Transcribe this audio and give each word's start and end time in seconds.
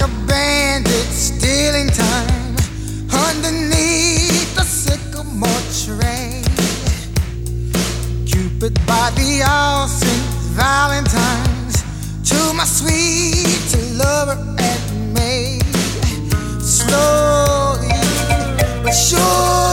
like 0.00 0.10
a 0.10 0.26
bandit 0.26 1.08
stealing 1.10 1.88
time 1.88 2.56
underneath 3.28 4.54
the 4.54 4.62
sycamore 4.62 5.48
tree. 5.82 6.42
Cupid 8.26 8.74
by 8.86 9.10
the 9.16 9.42
all 9.48 9.88
Saint 9.88 10.22
Valentine's 10.54 11.82
to 12.28 12.54
my 12.54 12.64
sweet 12.64 13.96
lover 13.96 14.38
and 14.58 15.14
me, 15.14 15.60
Slowly 16.60 17.88
but 18.82 18.92
surely. 18.92 19.67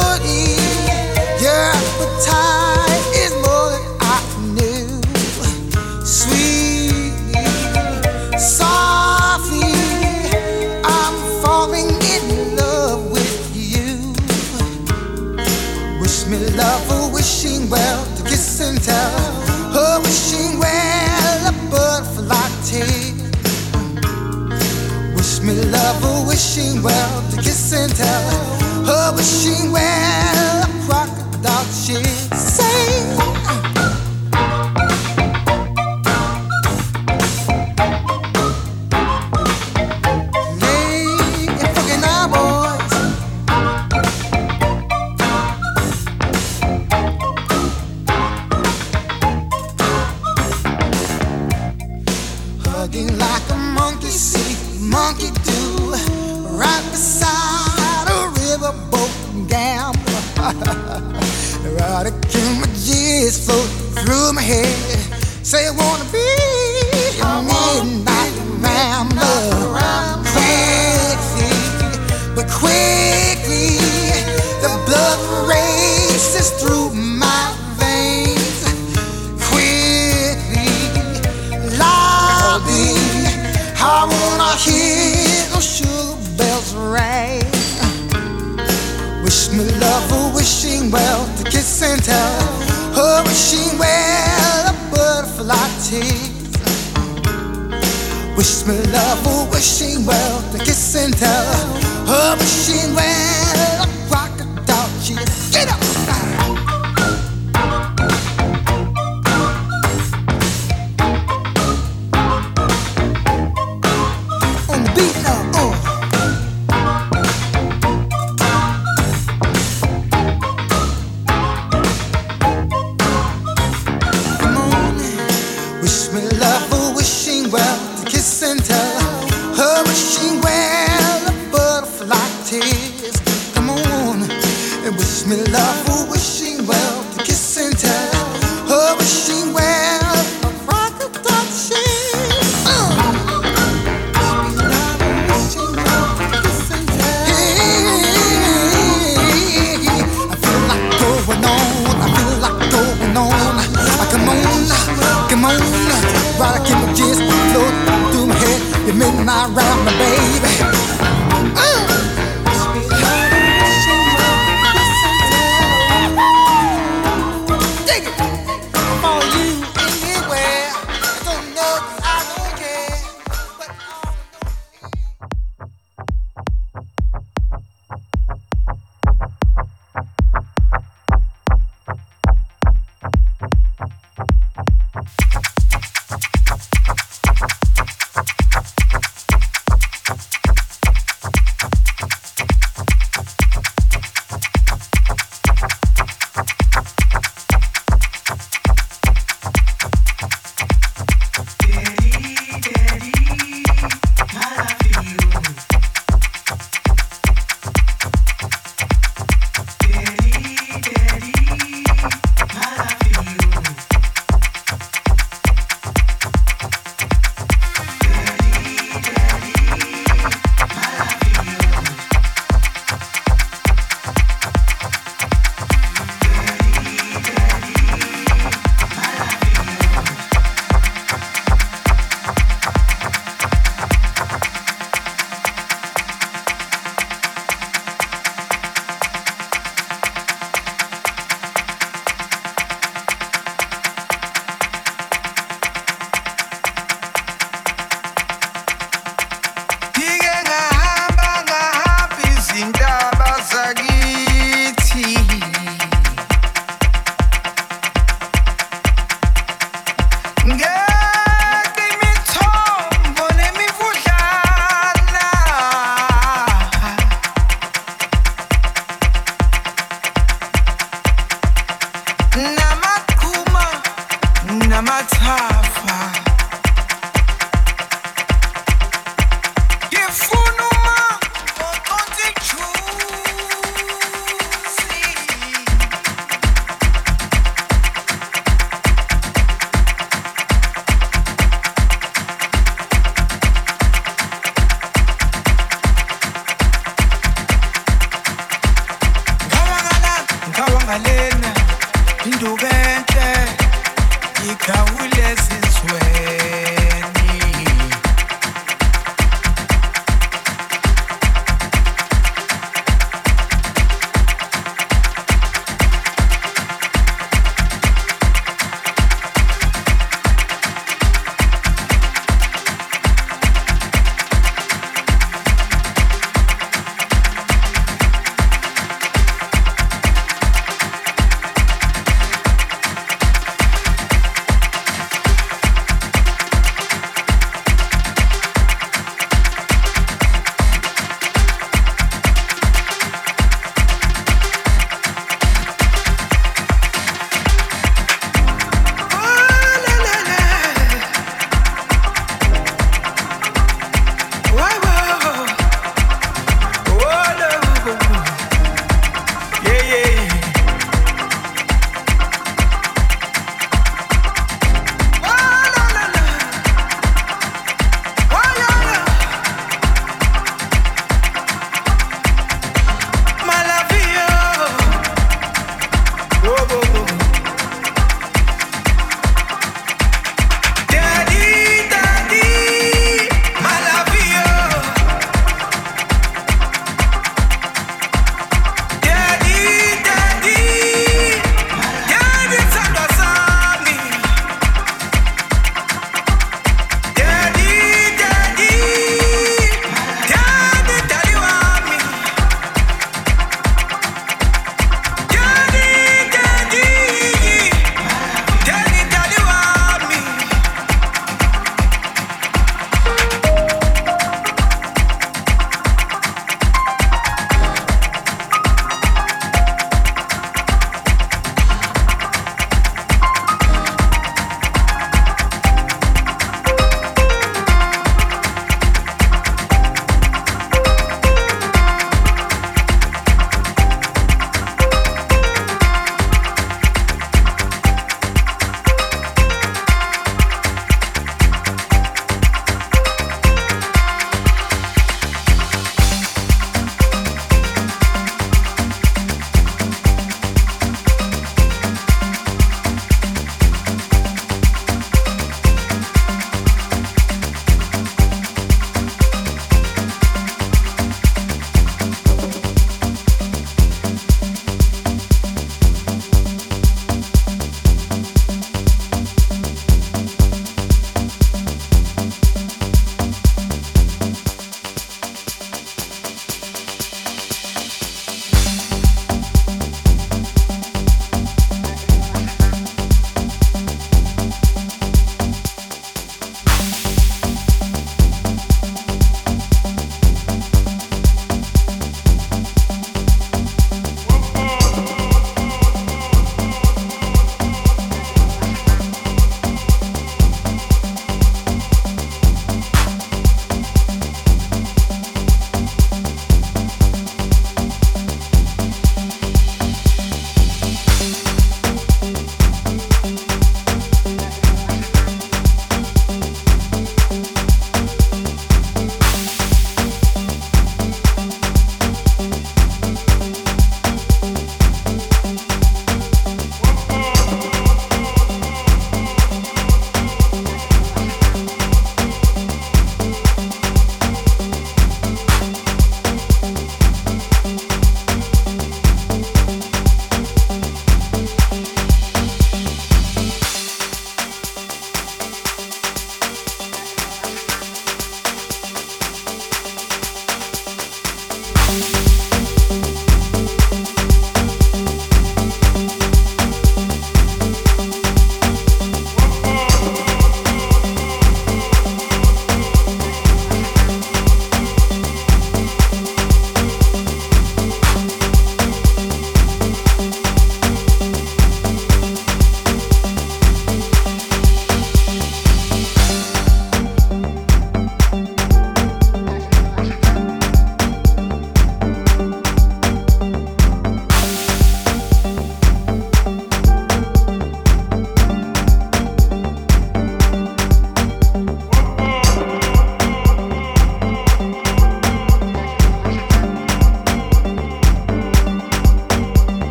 wishing 26.55 26.81
well 26.81 27.31
to 27.31 27.37
kiss 27.37 27.73
and 27.73 27.93
tell. 27.95 28.29
Her 28.85 29.15
wishing 29.15 29.71
well, 29.71 30.65
crocodile 30.87 31.65
she 31.65 32.03
sang. 32.35 33.34